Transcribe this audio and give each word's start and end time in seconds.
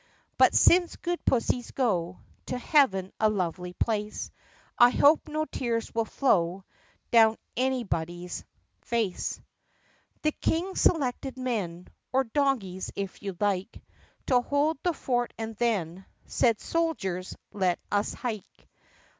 (But 0.39 0.55
since 0.55 0.95
good 0.95 1.23
pussies 1.25 1.69
go 1.69 2.21
To 2.47 2.57
heaven, 2.57 3.13
a 3.19 3.29
lovely 3.29 3.73
place, 3.73 4.31
I 4.75 4.89
hope 4.89 5.27
no 5.27 5.45
tears 5.45 5.93
will 5.93 6.05
flow 6.05 6.63
Down 7.11 7.37
anybody's 7.55 8.43
face.) 8.79 9.39
128 10.23 10.23
THE 10.23 10.31
PUSSYCAT 10.31 10.63
PRINCESS 10.63 10.83
The 10.83 10.91
king 10.91 10.97
selected 10.97 11.37
men 11.37 11.87
(Or 12.11 12.23
doggies, 12.23 12.91
if 12.95 13.21
you 13.21 13.37
like) 13.39 13.79
To 14.25 14.41
hold 14.41 14.79
the 14.81 14.93
fort 14.93 15.35
and 15.37 15.55
then 15.57 16.07
Said, 16.25 16.59
"Soldiers, 16.59 17.35
let 17.51 17.77
us 17.91 18.15
hike 18.15 18.67